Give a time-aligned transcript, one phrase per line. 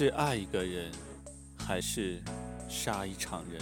[0.00, 0.92] 是爱一个人，
[1.56, 2.22] 还是
[2.68, 3.60] 杀一场人？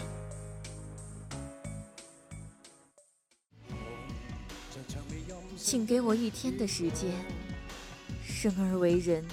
[5.56, 7.10] 请给我一天的时间。
[8.22, 9.24] 生而为人，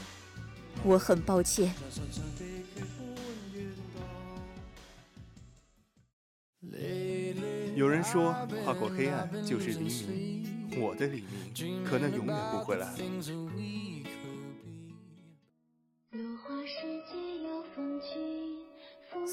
[0.85, 1.73] 我很抱歉。
[7.75, 8.33] 有人说，
[8.63, 10.79] 跨过黑暗就是黎明。
[10.81, 12.97] 我的黎明，可能永远不会来了。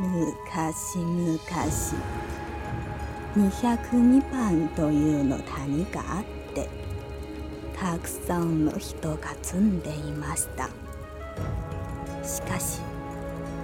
[0.00, 1.94] 昔昔。
[3.36, 6.68] 202番というの谷があって
[7.76, 10.68] たくさんの人が住んでいました
[12.22, 12.80] しかし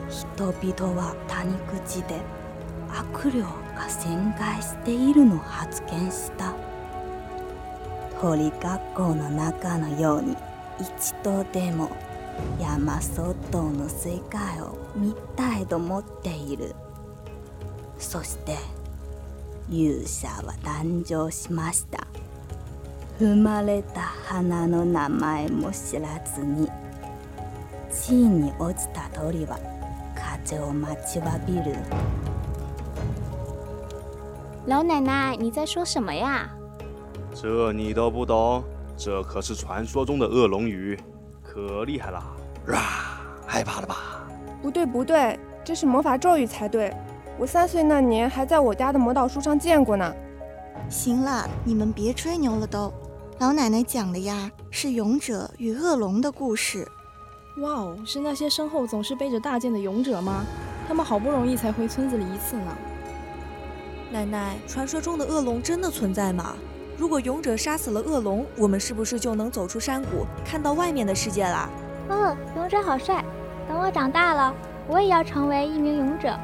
[0.08, 2.20] 人々は谷口で
[2.88, 3.48] 悪霊が
[3.88, 6.52] 旋回しているの発見した
[8.20, 10.36] 鳥学校の中のように
[10.80, 11.90] 一度でも
[12.60, 16.74] 山外の世界を見たいと思っている
[17.98, 18.56] そして
[19.70, 22.06] 勇者は誕生しました
[23.18, 26.68] 生まれた花の名前も知らずに
[27.92, 29.58] 地に落ちた鳥は
[30.14, 31.76] 風を待ちわびる
[34.66, 36.48] 老奶奶，你在说什么呀？
[37.34, 38.62] 这你都不懂？
[38.96, 40.98] 这可是传说中的恶龙语，
[41.42, 42.22] 可厉害了！
[42.68, 44.09] 啊，害怕了吧？
[44.62, 46.94] 不对不对，这是魔法咒语才对。
[47.38, 50.15] 我三岁那年还在我家的魔导书上见过呢。
[50.88, 52.93] 行了，你们别吹牛了都。
[53.38, 56.87] 老奶奶讲的呀，是勇者与恶龙的故事。
[57.59, 60.44] 哇哦，是那些身后总是背着大剑的勇者吗？
[60.87, 62.76] 他们好不容易才回村子里一次呢。
[64.10, 66.54] 奶奶，传说中的恶龙真的存在吗？
[66.99, 71.70] 如果勇者杀死了恶龙，我们是不是就能走出山谷，看到外面的世界啦？
[72.10, 73.25] 嗯，勇者好帅！
[73.80, 74.54] 等我长大了，
[74.86, 76.38] 我也要成为一名勇者。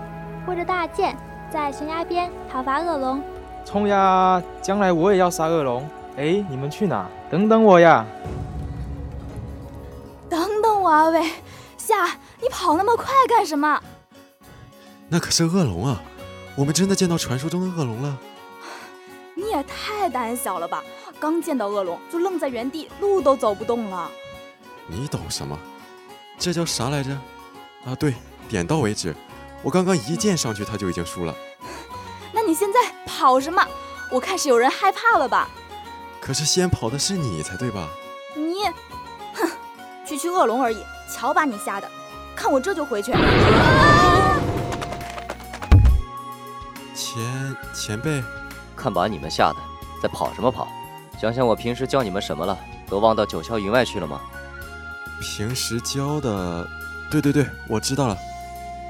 [0.47, 1.15] 握着大剑，
[1.53, 3.23] 在悬崖边讨伐恶龙。
[3.63, 4.43] 冲呀！
[4.63, 5.87] 将来我也要杀恶龙。
[6.17, 7.07] 哎，你们去哪？
[7.31, 8.07] 等等我呀！
[10.31, 11.31] 等等我啊，喂，
[11.77, 12.07] 夏，
[12.41, 13.83] 你跑那么快干什么？
[15.11, 16.01] 那可是恶龙啊！
[16.57, 18.17] 我们真的见到传说中的恶龙了。
[19.35, 20.83] 你也太胆小了吧！
[21.21, 24.11] 刚见到恶龙就愣在原地，路都走不动了。
[24.87, 25.55] 你懂什么？
[26.39, 27.11] 这叫啥来着？
[27.85, 28.15] 啊，对，
[28.49, 29.15] 点到为止。
[29.63, 31.35] 我刚刚一剑上去，他就已经输了。
[32.33, 33.65] 那你现在跑什么？
[34.11, 35.49] 我看是有人害怕了吧？
[36.21, 37.89] 可是先跑的是你才对吧？
[38.35, 38.65] 你，
[39.35, 39.49] 哼，
[40.07, 41.91] 区区恶龙而已，瞧把你吓的！
[42.37, 43.13] 看我这就回去。
[46.95, 48.23] 前前辈，
[48.77, 49.57] 看把你们吓的，
[50.03, 50.69] 在跑什么跑？
[51.21, 52.59] 想想我平时教你们什么了，
[52.89, 54.21] 都忘到九霄云外去了吗？
[55.21, 56.69] 平时教的，
[57.11, 58.17] 对对对，我知道了。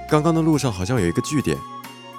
[0.09, 1.57] 刚刚的路上好像有一个据点，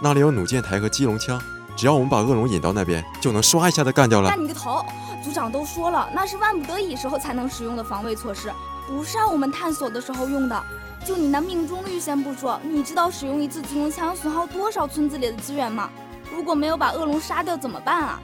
[0.02, 1.42] 那里有弩箭台和机龙枪，
[1.76, 4.30] 只要我们把恶龙引到那边，就能唰一下的干掉了。
[4.30, 4.84] 干你个头！
[5.24, 8.52] 组长都说了，那是万不得已时候才能使用的防卫措施，
[8.88, 10.64] 不是让我们探索的时候用的。
[11.06, 15.90] 就你那命中率先不说，你知道使用一次机龙枪损耗多少村子里的资源吗？
[16.34, 18.22] 如果没有把恶龙杀掉怎么办啊？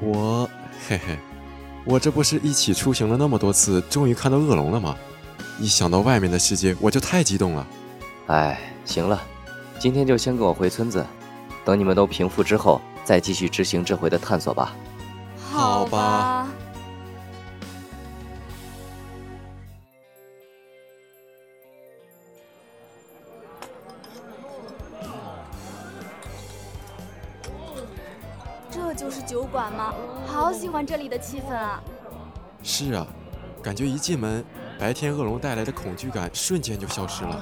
[0.00, 0.48] 我
[0.88, 1.18] 嘿嘿，
[1.84, 4.96] 我这不是一起出行了那么多次，终于看到恶龙了吗？
[5.58, 7.66] 一想到外面的世界，我就太激动了。
[8.26, 8.58] 哎。
[8.86, 9.18] 行了，
[9.78, 11.02] 今天就先跟我回村子，
[11.64, 14.76] 等你们都平复之后，再继续执行这回的探索吧。
[15.50, 16.46] 好吧。
[28.70, 29.94] 这就是酒馆吗？
[30.26, 31.82] 好喜欢这里的气氛啊！
[32.62, 33.06] 是啊，
[33.62, 34.44] 感觉一进门，
[34.78, 37.40] 白天恶龙带来的恐惧感瞬间就消失了。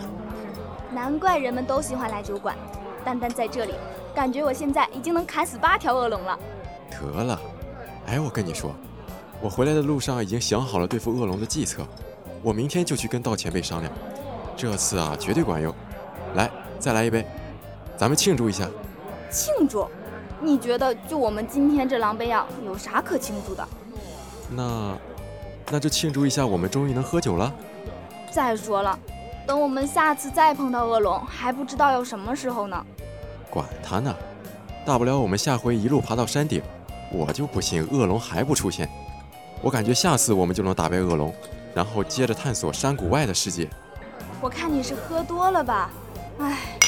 [0.92, 2.56] 难怪人们都喜欢来酒馆。
[3.04, 3.74] 单单在这里，
[4.14, 6.38] 感觉我现在已经能砍死八条恶龙了。
[6.88, 7.40] 得了，
[8.06, 8.72] 哎，我跟你说，
[9.40, 11.84] 我回来的路上已经想好了对付恶龙的计策，
[12.42, 13.92] 我明天就去跟道前辈商量，
[14.56, 15.74] 这次啊绝对管用。
[16.36, 17.26] 来，再来一杯，
[17.96, 18.68] 咱们庆祝一下。
[19.32, 19.88] 庆祝？
[20.40, 23.66] 你觉得就我们今天这狼狈样，有啥可庆祝的？
[24.48, 24.96] 那，
[25.72, 27.50] 那就庆祝一下，我们终于能喝酒了。
[28.30, 28.98] 再说了，
[29.46, 32.84] 等我们下次再碰到恶龙，还不知道要什么时候呢。
[33.48, 34.14] 管他呢，
[34.84, 36.62] 大不了我们下回一路爬到山顶，
[37.10, 38.86] 我就不信恶龙还不出现。
[39.62, 41.34] 我感觉下次我们就能打败恶龙，
[41.74, 43.66] 然后接着探索山谷外的世界。
[44.42, 45.90] 我看你是喝多了吧？
[46.38, 46.81] 唉。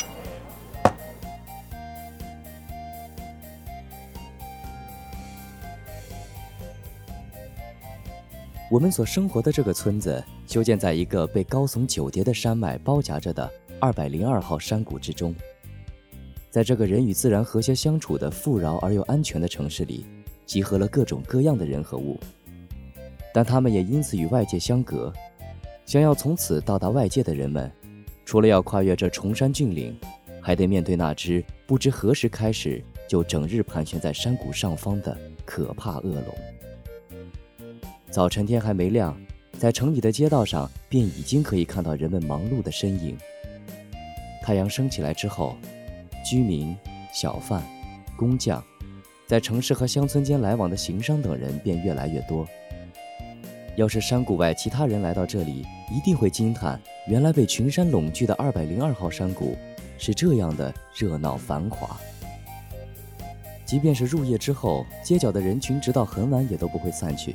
[8.75, 13.49] 我们所生活的这个村子，修建在一个被高耸九叠的山脉包夹着的
[13.79, 15.33] 二百零二号山谷之中。
[16.51, 20.05] 在这个人与自然和谐相处的富饶而又安全的城市里，
[20.45, 22.19] 集合了各种各样的人和物，
[23.33, 25.13] 但他们也因此与外界相隔。
[25.87, 27.71] 想要从此到达外界的人们，
[28.25, 29.97] 除了要跨越这崇山峻岭，
[30.43, 36.54] 还得面对那只不知何时开始就整日盘旋在山谷上方的可怕恶龙。
[38.15, 39.21] 早晨天还没亮，
[39.59, 43.19] 在城里的街道上便已经可以看到人们忙碌的身影。
[44.41, 45.57] 太阳升起来之后，
[46.25, 46.77] 居民、
[47.13, 47.61] 小贩、
[48.17, 48.63] 工匠，
[49.27, 52.47] 在城市和乡村间来往的行商等人便越来越多。
[53.75, 59.57] 要是山谷外其他人来到这里，一定会惊叹：原来被群山拢聚的二百零二号山谷
[59.99, 61.99] 是这样的热闹繁华。
[63.67, 67.35] 即便是入夜之后，街角的人群直到很晚也都不会散去。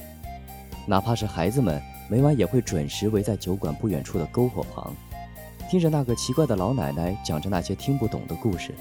[0.90, 4.92] 哪怕是孩子们，每晚也会准时围在酒馆不远处的篝火旁，
[5.70, 8.74] 听着那个奇怪的老奶奶讲着那些听不懂的故事。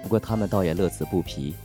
[0.00, 1.56] 不过他们倒也乐此不疲。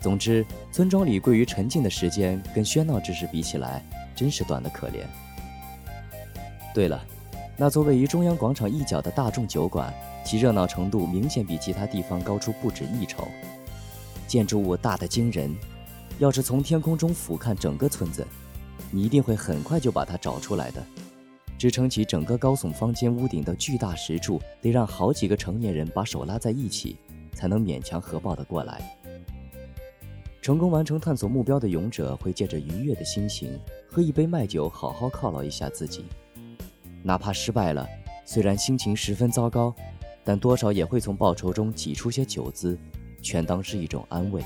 [0.00, 3.84] 总之，村庄里归于沉静的时间，跟喧闹之时比起来，
[4.14, 5.04] 真是短得可怜。
[6.72, 7.04] 对了，
[7.54, 9.92] 那座位于中央广场一角的大众酒馆，
[10.24, 13.28] 其热闹程度明显比其他地方高出不止一筹。
[14.26, 15.54] 建筑物大得惊人，
[16.18, 18.26] 要是从天空中俯瞰整个村子。
[18.90, 20.84] 你一定会很快就把它找出来的。
[21.58, 26.96] 支撑起整个高耸方尖屋顶的巨大石柱，得让好几个成年人把手拉在一起，
[27.32, 28.98] 才能勉强合抱得过来。
[30.42, 33.58] 成功完成探索目标的勇者会借着愉悦的心情，
[33.90, 36.04] 喝一杯麦酒，好好犒劳一下自己。
[37.02, 37.88] 哪怕失败了，
[38.24, 39.74] 虽然心情十分糟糕，
[40.22, 42.78] 但多少也会从报酬中挤出些酒资，
[43.22, 44.42] 全当是一种安慰。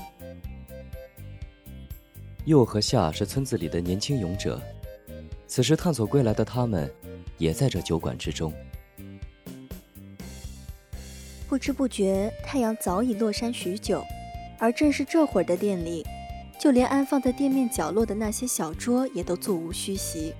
[2.45, 4.59] 右和夏是村子里的年轻勇者，
[5.45, 6.91] 此时探索归来的他们，
[7.37, 8.51] 也在这酒馆之中。
[11.47, 14.03] 不知不觉，太阳早已落山许久，
[14.57, 16.03] 而正是这会儿的店里，
[16.59, 20.33] 就连安放在店面角落的那些小桌也都座无虚席，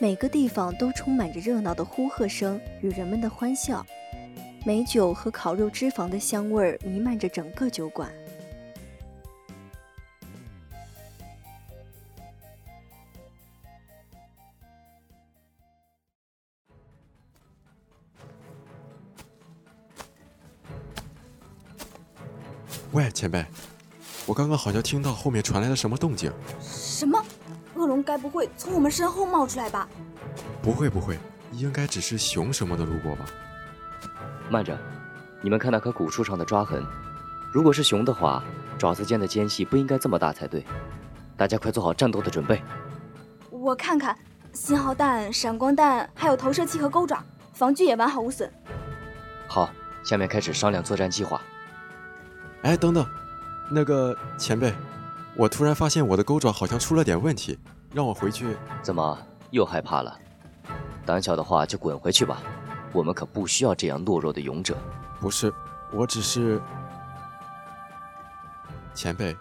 [0.00, 3.86] 每个地方都充满着热闹的呼喝声与人们的欢笑，
[4.64, 8.10] 美酒和烤肉脂肪的香味儿弥漫着整个酒馆。
[23.16, 23.42] 前辈，
[24.26, 26.30] 我刚刚好像听到后面传来了什么动静。
[26.60, 27.18] 什么？
[27.74, 29.88] 恶龙该不会从我们身后冒出来吧？
[30.60, 31.18] 不会不会，
[31.50, 33.24] 应该只是熊什么的路过吧。
[34.50, 34.78] 慢着，
[35.40, 36.84] 你们看那棵古树上的抓痕，
[37.50, 38.44] 如果是熊的话，
[38.78, 40.62] 爪子间的间隙不应该这么大才对。
[41.38, 42.62] 大家快做好战斗的准备。
[43.48, 44.14] 我看看，
[44.52, 48.52] 信号弹、闪光弹，还有投射器和钩爪，防具也完好无损。
[49.48, 49.70] 好，
[50.04, 51.40] 下面开始商量作战计划。
[52.62, 53.06] 哎，等等，
[53.70, 54.74] 那个前辈，
[55.36, 57.58] 我突然发现我的钩爪好像出了点问题，
[57.92, 58.56] 让我回去。
[58.82, 59.18] 怎么
[59.50, 60.18] 又害怕了？
[61.04, 62.42] 胆小的话就滚回去吧，
[62.92, 64.76] 我们可不需要这样懦弱的勇者。
[65.20, 65.52] 不是，
[65.92, 66.60] 我只是……
[68.94, 69.36] 前辈，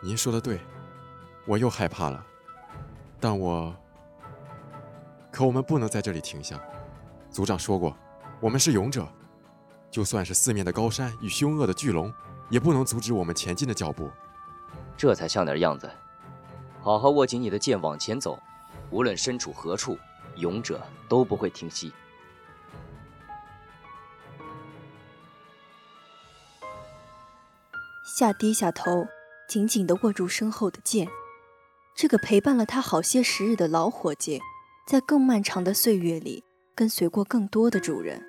[0.00, 0.60] 您说的对，
[1.46, 2.24] 我又害怕了，
[3.18, 3.74] 但我……
[5.32, 6.60] 可我们不能在这里停下。
[7.30, 7.96] 族长说过，
[8.40, 9.08] 我们是勇者，
[9.90, 12.12] 就算是四面的高山与凶恶的巨龙。
[12.50, 14.10] 也不能阻止我们前进的脚步，
[14.96, 15.90] 这才像点样子。
[16.82, 18.38] 好好握紧你的剑，往前走。
[18.90, 19.96] 无论身处何处，
[20.34, 21.92] 勇者都不会停息。
[28.04, 29.06] 夏低下头，
[29.48, 31.08] 紧紧地握住身后的剑。
[31.96, 34.40] 这个陪伴了他好些时日的老伙计，
[34.88, 36.42] 在更漫长的岁月里
[36.74, 38.26] 跟随过更多的主人。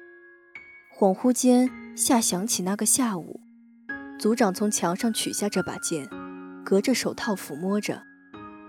[0.95, 3.40] 恍惚间，夏想起那个下午，
[4.21, 6.07] 族长从墙上取下这把剑，
[6.63, 8.03] 隔着手套抚摸着，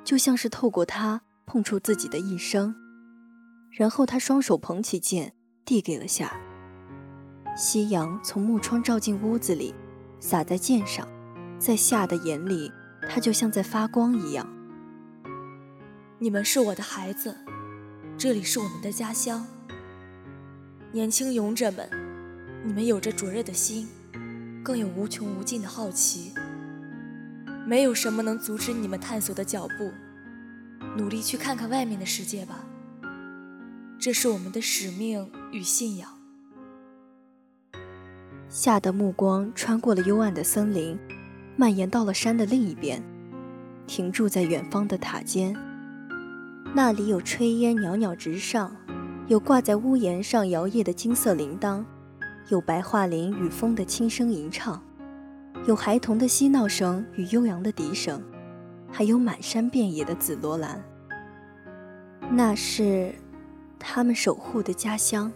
[0.02, 2.74] 就像是透过它碰触自己的一生。
[3.70, 5.34] 然后他双手捧起剑，
[5.66, 6.32] 递给了夏。
[7.54, 9.74] 夕阳从木窗照进屋子里，
[10.20, 11.06] 洒在剑上，
[11.58, 12.72] 在夏的眼里，
[13.06, 14.50] 他就像在发光一样。
[16.18, 17.36] 你们是我的孩子，
[18.16, 19.46] 这里是我们的家乡。
[20.92, 21.90] 年轻勇者们，
[22.64, 23.86] 你们有着灼热的心，
[24.62, 26.32] 更有无穷无尽的好奇。
[27.66, 29.90] 没有什么能阻止你们探索的脚步，
[30.96, 32.64] 努力去看看外面的世界吧。
[33.98, 36.08] 这是我们的使命与信仰。
[38.48, 40.98] 夏的目光穿过了幽暗的森林，
[41.56, 43.02] 蔓延到了山的另一边，
[43.86, 45.56] 停住在远方的塔尖。
[46.74, 48.76] 那里有炊烟袅袅直上，
[49.28, 51.84] 有挂在屋檐上摇曳的金色铃铛，
[52.48, 54.82] 有白桦林与风的轻声吟唱，
[55.66, 58.22] 有孩童的嬉闹声与悠扬的笛声，
[58.90, 60.82] 还有满山遍野的紫罗兰。
[62.30, 63.14] 那是
[63.78, 65.32] 他们守护的家乡。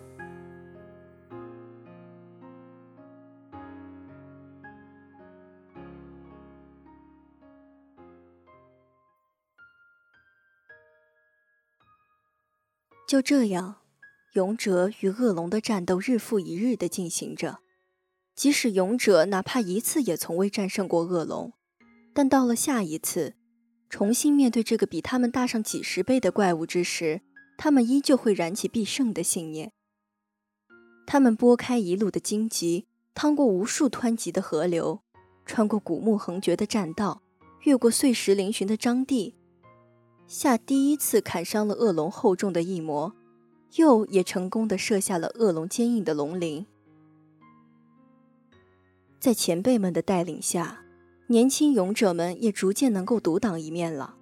[13.07, 13.77] 就这样，
[14.37, 17.61] 勇者与恶龙的战斗日复一日的进行着。
[18.35, 21.55] 即使勇者哪怕一次也从未战胜过恶龙，
[22.13, 23.35] 但到了下一次，
[23.89, 27.23] 重新面对这个比他们大上几十倍的怪物之时，
[27.57, 29.73] 他们依旧会燃起必胜的信念。
[31.07, 35.01] 他们拨开一路的荆棘，趟过无数湍急的河流，
[35.47, 37.23] 穿过古木横绝的栈道，
[37.63, 39.35] 越过碎石嶙峋的张地。
[40.27, 43.15] 下第一次砍伤了恶龙厚重的翼膜，
[43.77, 46.67] 鼬也成功的射下了恶龙坚硬的龙鳞。
[49.19, 50.81] 在前辈们的带领下，
[51.29, 54.17] 年轻勇者们也逐渐能够独当一面了。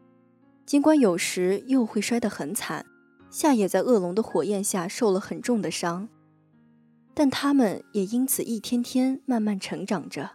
[0.66, 2.87] 尽管有时鼬会摔得很惨，
[3.30, 6.08] 夏也在恶龙的火焰下受了很重的伤，
[7.12, 10.32] 但他们也因此一天天慢慢成长着，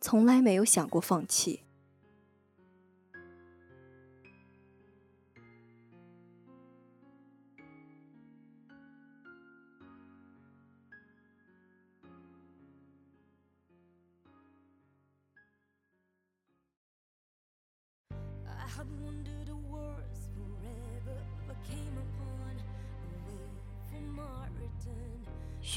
[0.00, 1.64] 从来没有想过放弃。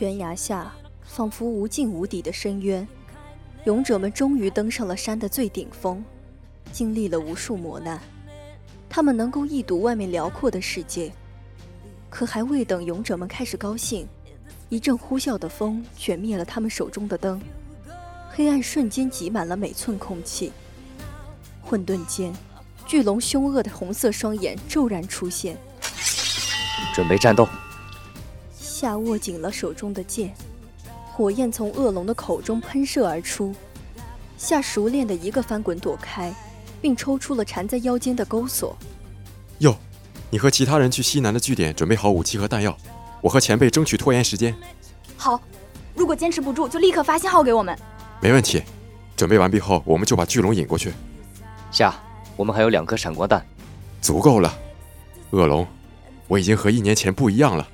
[0.01, 2.88] 悬崖下仿佛无尽无底的深渊，
[3.65, 6.03] 勇者们终于登上了山的最顶峰，
[6.72, 8.00] 经历了无数磨难，
[8.89, 11.12] 他们能够一睹外面辽阔的世界。
[12.10, 14.08] 可还未等勇者们开始高兴，
[14.70, 17.39] 一阵呼啸的风卷灭了他们手中的灯，
[18.31, 20.51] 黑暗瞬间挤满了每寸空气。
[21.62, 22.34] 混沌间，
[22.88, 25.55] 巨龙凶恶的红色双眼骤然出现，
[26.96, 27.48] 准备战斗。
[28.82, 30.34] 夏握紧了手中的剑，
[31.14, 33.54] 火焰从恶龙的口中喷射而出。
[34.40, 36.34] 夏熟练的一个翻滚躲开，
[36.82, 38.76] 并抽出了缠在腰间的钩索。
[39.60, 39.78] 哟，
[40.32, 42.76] 你和其他人去西南的据点准备好武器和弹药，
[43.22, 44.52] 我和前辈争取拖延时间。
[45.16, 45.40] 好，
[45.94, 47.78] 如果坚持不住，就立刻发信号给我们。
[48.20, 48.64] 没问题，
[49.16, 50.92] 准备完毕后，我们就把巨龙引过去。
[51.70, 51.94] 夏，
[52.36, 53.46] 我们还有两颗闪光弹，
[54.02, 54.52] 足够了。
[55.30, 55.68] 恶龙，
[56.28, 57.68] 我已经和一年前不一样了。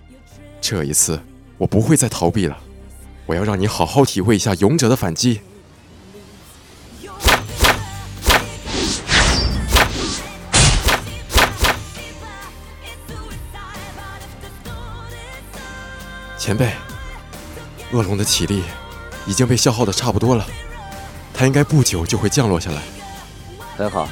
[0.61, 1.19] 这一次，
[1.57, 2.57] 我不会再逃避了。
[3.25, 5.41] 我要让你好好体会一下勇者的反击。
[16.37, 16.71] 前辈，
[17.91, 18.63] 恶龙的体力
[19.25, 20.45] 已经被消耗的差不多了，
[21.33, 22.81] 它应该不久就会降落下来。
[23.75, 24.07] 很好，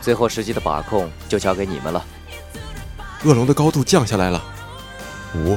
[0.00, 2.02] 最后时机的把控就交给你们了。
[3.24, 4.42] 恶龙的高度降下来了。
[5.36, 5.56] 五、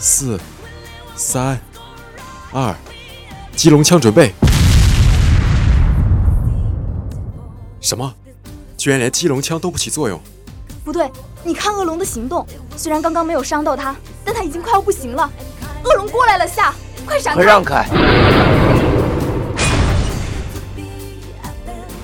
[0.00, 0.38] 四、
[1.14, 1.58] 三、
[2.52, 2.74] 二，
[3.54, 4.34] 击龙枪准备！
[7.80, 8.12] 什么？
[8.76, 10.20] 居然连击龙枪都不起作用？
[10.84, 11.08] 不对，
[11.44, 12.44] 你看恶龙的行动，
[12.76, 13.94] 虽然刚刚没有伤到它，
[14.24, 15.30] 但它已经快要不行了。
[15.84, 16.74] 恶龙过来了，夏，
[17.06, 17.42] 快闪开！
[17.42, 17.86] 快让开！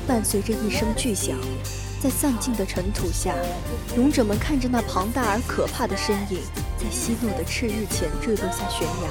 [0.06, 1.34] 伴随着一声巨响。
[1.98, 3.32] 在散尽的尘土下，
[3.96, 6.38] 勇者们看着那庞大而可怕的身影，
[6.86, 9.10] 在希诺的赤日前坠落下悬崖。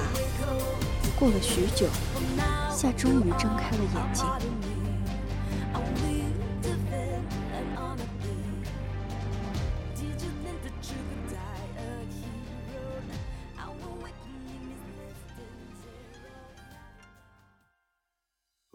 [1.20, 1.90] 过了许久
[2.72, 4.26] 夏终于睁开了眼睛。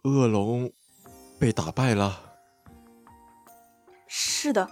[0.02, 0.71] 恶龙
[1.38, 2.21] 被打败了。
[4.07, 4.69] 是的，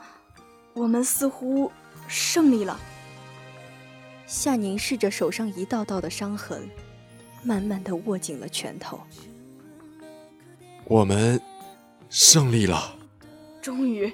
[0.74, 1.72] 我们似乎
[2.06, 2.78] 胜利了。
[4.28, 6.68] 夏凝视着手上一道道的伤痕，
[7.42, 9.00] 慢慢的握紧了拳头。
[10.84, 11.40] 我们
[12.10, 12.94] 胜利了。
[13.62, 14.12] 终于，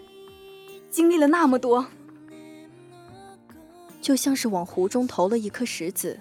[0.88, 1.86] 经历了那么多，
[4.00, 6.20] 就像是往湖中投了一颗石子，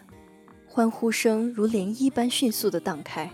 [0.68, 3.32] 欢呼声如涟漪般迅速的荡开，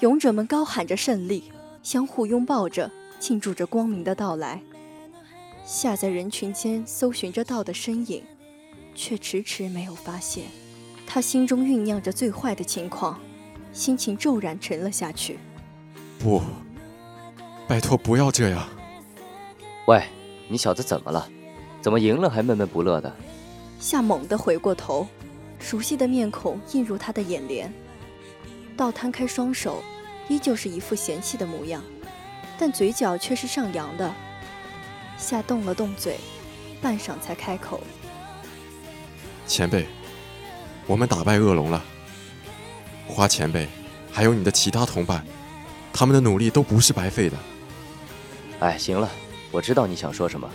[0.00, 1.50] 勇者们高喊着胜利，
[1.82, 4.62] 相互拥抱着，庆祝着光明的到来。
[5.64, 8.22] 夏在人群间搜寻着道的身影。
[8.94, 10.46] 却迟迟没有发现，
[11.06, 13.18] 他心中酝酿着最坏的情况，
[13.72, 15.38] 心情骤然沉了下去。
[16.18, 16.42] 不，
[17.66, 18.68] 拜托不要这样！
[19.86, 20.04] 喂，
[20.48, 21.28] 你小子怎么了？
[21.80, 23.12] 怎么赢了还闷闷不乐的？
[23.80, 25.08] 夏猛地回过头，
[25.58, 27.72] 熟悉的面孔映入他的眼帘。
[28.76, 29.82] 道摊开双手，
[30.28, 31.82] 依旧是一副嫌弃的模样，
[32.58, 34.14] 但嘴角却是上扬的。
[35.18, 36.18] 夏动了动嘴，
[36.80, 37.80] 半晌才开口。
[39.52, 39.86] 前辈，
[40.86, 41.84] 我们打败恶龙了。
[43.06, 43.68] 花前辈，
[44.10, 45.22] 还有你的其他同伴，
[45.92, 47.36] 他们的努力都不是白费的。
[48.60, 49.10] 哎，行了，
[49.50, 50.50] 我知道你想说什么。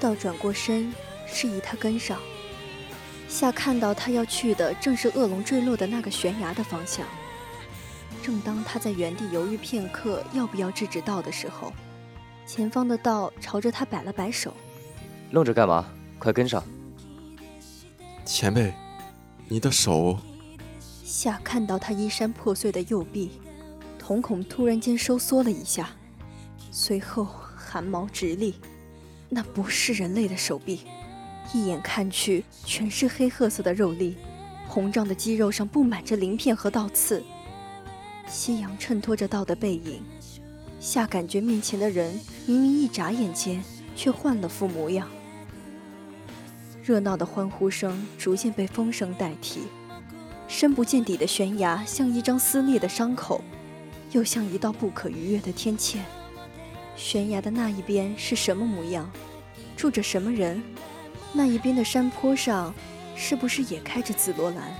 [0.00, 0.90] 道转过身，
[1.26, 2.18] 示意他跟上。
[3.28, 7.06] 夏看到他要去的正是恶龙坠落的那个悬崖的方向。
[8.22, 11.70] 正当他在原地犹豫片刻要不要制止道的时候，
[12.46, 14.54] 前方的道朝着他摆了摆手
[15.32, 15.84] ：“愣着干嘛？
[16.18, 16.64] 快跟上！”
[18.34, 18.72] 前辈，
[19.46, 20.18] 你的手。
[21.04, 23.32] 夏看到他衣衫破碎的右臂，
[23.98, 25.90] 瞳孔突然间收缩了一下，
[26.70, 28.54] 随后汗毛直立。
[29.28, 30.80] 那不是人类的手臂，
[31.52, 34.16] 一眼看去全是黑褐色的肉粒，
[34.66, 37.22] 膨胀的肌肉上布满着鳞片和倒刺。
[38.26, 40.02] 夕阳衬托着道的背影，
[40.80, 43.62] 夏感觉面前的人明明一眨眼间
[43.94, 45.06] 却换了副模样。
[46.82, 49.60] 热闹的欢呼声逐渐被风声代替，
[50.48, 53.40] 深不见底的悬崖像一张撕裂的伤口，
[54.10, 56.00] 又像一道不可逾越的天堑。
[56.96, 59.08] 悬崖的那一边是什么模样？
[59.76, 60.60] 住着什么人？
[61.32, 62.74] 那一边的山坡上
[63.14, 64.74] 是不是也开着紫罗兰？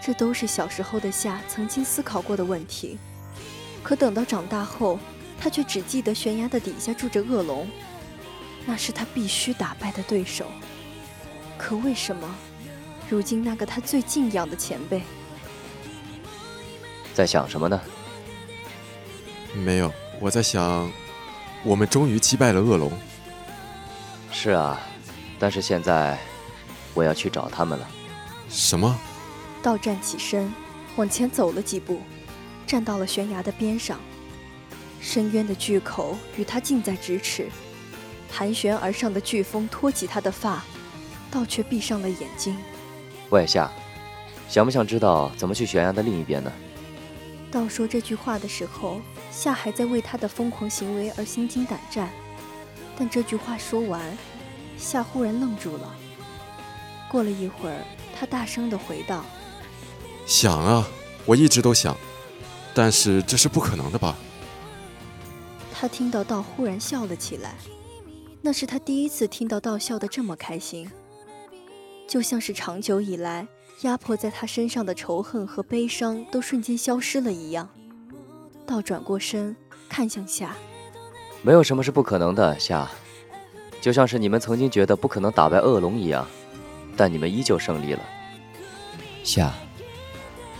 [0.00, 2.98] 这都是小时候的夏曾经思考过的问题。
[3.82, 4.96] 可等到长大后，
[5.40, 7.68] 他却只记得悬崖的底下住着恶龙，
[8.64, 10.46] 那是他必须打败的对手。
[11.62, 12.28] 可为什么，
[13.08, 15.00] 如今那个他最敬仰的前辈，
[17.14, 17.80] 在想什么呢？
[19.54, 20.90] 没有，我在想，
[21.62, 22.90] 我们终于击败了恶龙。
[24.32, 24.80] 是啊，
[25.38, 26.18] 但是现在
[26.94, 27.88] 我要去找他们了。
[28.48, 28.98] 什么？
[29.62, 30.52] 道站起身，
[30.96, 32.00] 往前走了几步，
[32.66, 34.00] 站到了悬崖的边上。
[35.00, 37.48] 深渊的巨口与他近在咫尺，
[38.28, 40.64] 盘旋而上的飓风托起他的发。
[41.32, 42.56] 道却闭上了眼睛。
[43.30, 43.72] 喂，夏，
[44.48, 46.52] 想不想知道怎么去悬崖的另一边呢？
[47.50, 52.10] 道说这句话的时候，夏还在为他的疯狂行为而心惊胆战。
[52.96, 54.00] 但这句话说完，
[54.78, 55.94] 夏忽然愣住了。
[57.10, 57.84] 过了一会儿，
[58.18, 59.24] 他大声地回道
[60.26, 60.86] ：“想啊，
[61.26, 61.96] 我一直都想，
[62.74, 64.16] 但是这是不可能的吧？”
[65.74, 67.54] 他听到道忽然笑了起来，
[68.40, 70.90] 那是他第一次听到道笑得这么开心。
[72.08, 73.46] 就像是长久以来
[73.82, 77.68] 压迫在他身上的仇恨和悲伤都瞬间消失了一样。
[78.66, 79.56] 倒转过身
[79.88, 80.54] 看向夏，
[81.42, 82.88] 没有什么是不可能的，夏。
[83.80, 86.26] 就像是你们曾经觉得不可能打败恶龙一样，
[86.96, 88.00] 但你们依旧胜利了。
[89.24, 89.52] 夏，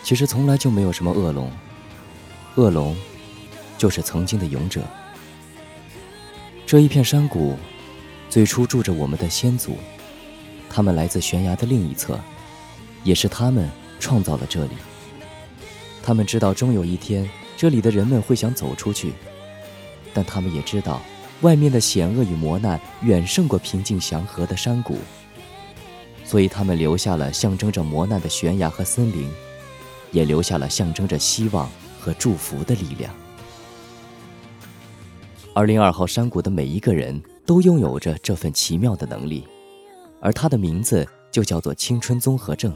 [0.02, 1.50] 其实从来就没有什么恶龙，
[2.56, 2.96] 恶龙
[3.78, 4.82] 就是曾经的勇者。
[6.66, 7.56] 这一片山谷，
[8.28, 9.76] 最初住着我们的先祖。
[10.74, 12.18] 他们来自悬崖的另一侧，
[13.04, 13.68] 也是他们
[14.00, 14.70] 创造了这里。
[16.02, 19.12] 他们知道终有一天，这里的人们会想走出去，
[20.14, 21.02] 但他们也知道，
[21.42, 24.96] 外面的险恶与磨难远胜过平静祥和的山谷。
[26.24, 29.30] 所以，他们留下了象征着磨难的悬崖和森林，
[30.10, 33.14] 也留下了象征着希望和祝福的力量。
[35.54, 39.46] 二零二号山谷的每一个人都拥有着这份奇妙的能力。
[40.22, 42.72] 而他的名字就叫做青春综合症。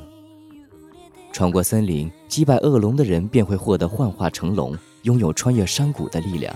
[1.32, 6.54] 穿过森林，击败恶龙的人便会获得幻化成龙，拥有穿越山谷的力量。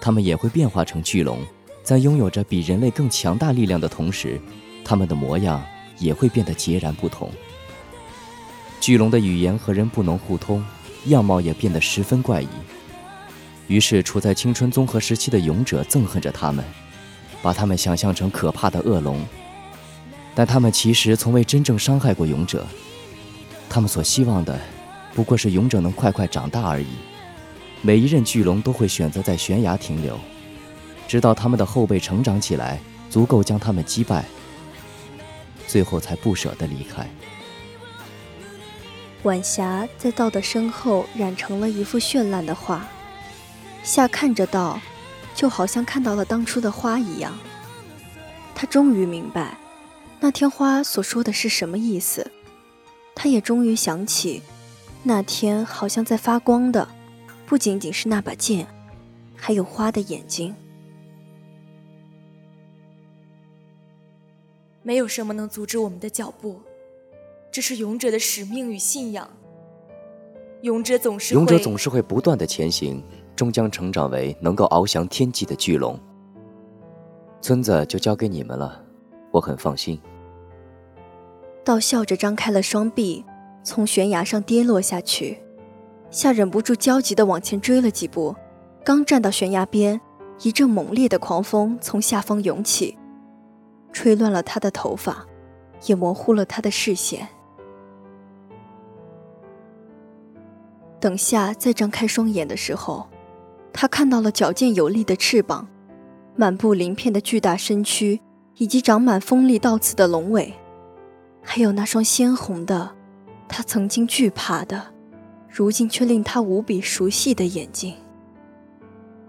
[0.00, 1.44] 他们也会变化成巨龙，
[1.82, 4.40] 在拥有着比人类更强大力量的同时，
[4.84, 5.60] 他们的模样
[5.98, 7.28] 也会变得截然不同。
[8.78, 10.64] 巨龙的语言和人不能互通，
[11.06, 12.48] 样貌也变得十分怪异。
[13.66, 16.64] 于是，处在青春综合时期的勇者憎恨着他们，
[17.42, 19.20] 把他们想象成可怕的恶龙。
[20.38, 22.64] 但他们其实从未真正伤害过勇者，
[23.68, 24.56] 他们所希望的，
[25.12, 26.86] 不过是勇者能快快长大而已。
[27.82, 30.16] 每一任巨龙都会选择在悬崖停留，
[31.08, 32.78] 直到他们的后辈成长起来，
[33.10, 34.24] 足够将他们击败，
[35.66, 37.04] 最后才不舍得离开。
[39.24, 42.86] 晚霞在道的身后染成了一幅绚烂的画，
[43.82, 44.80] 夏看着道，
[45.34, 47.36] 就好像看到了当初的花一样。
[48.54, 49.58] 他终于明白，
[50.20, 52.30] 那天花所说的是什么意思。
[53.14, 54.42] 他也终于想起，
[55.02, 56.86] 那天好像在发光的。
[57.46, 58.66] 不仅仅是那把剑，
[59.34, 60.54] 还有花的眼睛。
[64.82, 66.60] 没有什么能阻止我们的脚步，
[67.50, 69.28] 这是勇者的使命与信仰。
[70.62, 73.02] 勇者总是勇者总是会不断的前行，
[73.34, 75.98] 终将成长为能够翱翔天际的巨龙。
[77.40, 78.84] 村子就交给你们了，
[79.30, 80.00] 我很放心。
[81.64, 83.24] 道笑着张开了双臂，
[83.62, 85.38] 从悬崖上跌落下去。
[86.10, 88.34] 夏忍不住焦急地往前追了几步，
[88.82, 90.00] 刚站到悬崖边，
[90.42, 92.96] 一阵猛烈的狂风从下方涌起，
[93.92, 95.26] 吹乱了他的头发，
[95.84, 97.28] 也模糊了他的视线。
[100.98, 103.06] 等夏再张开双眼的时候，
[103.70, 105.68] 他看到了矫健有力的翅膀，
[106.34, 108.20] 满布鳞片的巨大身躯，
[108.58, 110.52] 以及长满锋利倒刺的龙尾，
[111.40, 112.90] 还有那双鲜红的，
[113.48, 114.82] 他曾经惧怕的。
[115.48, 117.94] 如今却令他无比熟悉的眼睛。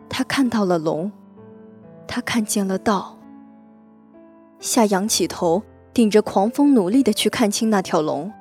[0.10, 1.12] 他看到了龙，
[2.08, 3.18] 他看见了道。
[4.60, 5.64] 夏仰起头，
[5.94, 8.32] 顶着狂风，努力的去看清那条龙，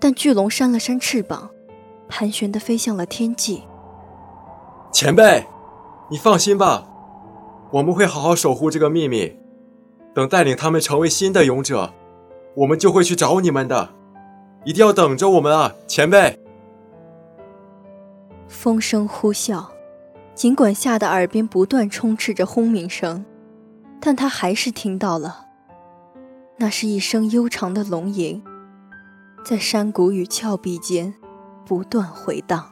[0.00, 1.50] 但巨龙扇了扇翅膀，
[2.08, 3.64] 盘旋的飞向了天际。
[4.92, 5.44] 前辈，
[6.10, 6.88] 你放心吧，
[7.72, 9.36] 我们会好好守护这个秘密。
[10.18, 11.94] 等带领他们成为新的勇者，
[12.56, 13.94] 我们就会去找你们的，
[14.64, 16.36] 一定要等着我们啊，前辈。
[18.48, 19.64] 风声呼啸，
[20.34, 23.24] 尽管吓得耳边不断充斥着轰鸣声，
[24.00, 25.46] 但他还是听到了。
[26.56, 28.42] 那是一声悠长的龙吟，
[29.44, 31.14] 在山谷与峭壁间
[31.64, 32.68] 不断回荡。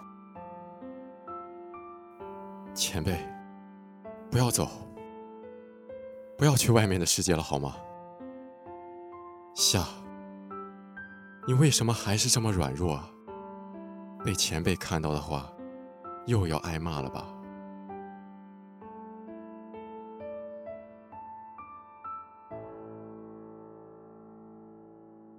[2.75, 3.17] 前辈，
[4.33, 4.69] 不要走，
[6.39, 7.77] 不要去外面的世界了，好吗？
[9.55, 9.83] 夏，
[11.47, 13.11] 你为什么还是这么软弱啊？
[14.25, 15.51] 被前辈看到的话。
[16.27, 17.25] 又要挨骂了吧？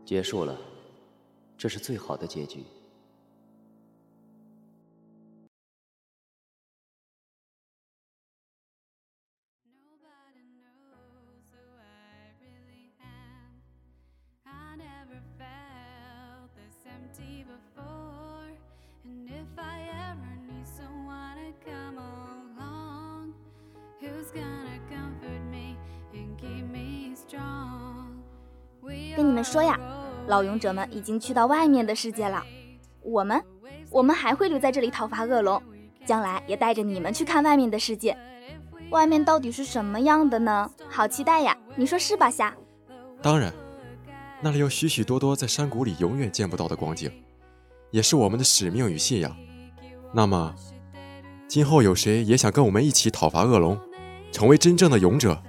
[0.06, 0.58] 结束了，
[1.58, 2.64] 这是最好的结局。
[30.38, 32.44] 老勇者们已经去到外面的世界了。
[33.02, 33.44] 我们，
[33.90, 35.60] 我们还会留在这里讨伐恶龙，
[36.06, 38.16] 将来也带着你们去看外面的世界。
[38.92, 40.70] 外面到底是什么样的呢？
[40.88, 41.58] 好期待呀！
[41.76, 42.56] 你说是吧，夏？
[43.20, 43.52] 当然，
[44.40, 47.12] 那里有许许多多在山谷里永远见不到的光景，
[47.90, 49.36] 也是我们的使命与信仰。
[50.14, 50.54] 那么，
[51.48, 53.76] 今后有谁也想跟我们一起讨伐恶龙？
[54.32, 55.42] 成为真正的勇者。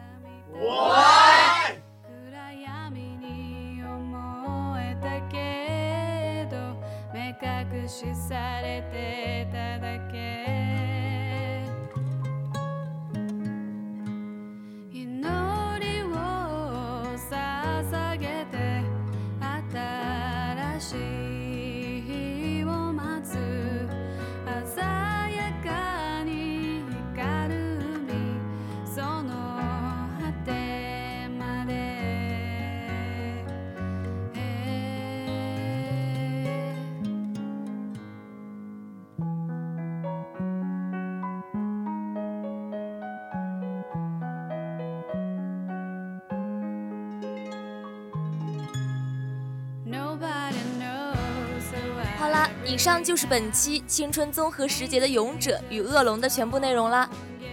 [52.69, 57.09] 以上就是本期青春综合时节的勇者与恶龙的全部内容啦。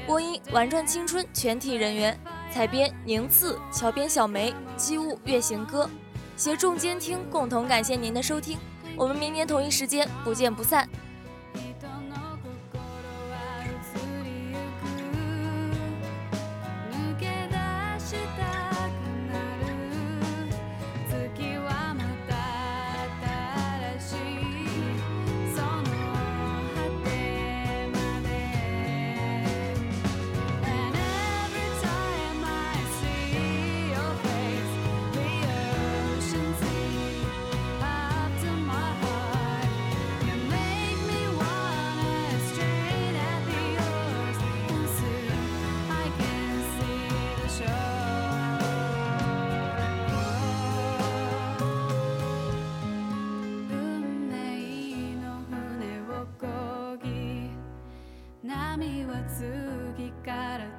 [0.05, 2.19] 播音：玩转青春全体人员，
[2.51, 5.89] 采编：宁次，桥边：小梅，机务：月行歌，
[6.35, 8.57] 协众监听，共同感谢您的收听。
[8.97, 10.85] 我们明年同一时间不见不散。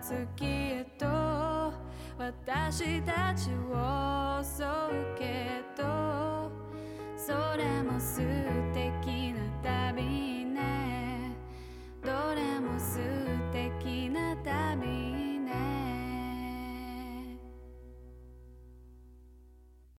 [0.09, 1.05] 月へと
[2.17, 6.49] 私たちを襲うけど
[7.17, 8.21] それも素
[8.73, 9.41] 敵な
[9.93, 11.33] 旅ね。
[12.05, 13.01] どれも素
[13.53, 14.26] 敵な